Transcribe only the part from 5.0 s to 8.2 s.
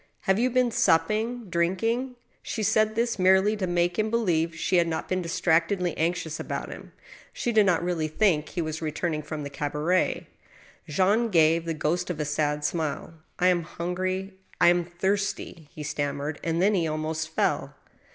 been distract edly anxious about him. She did not really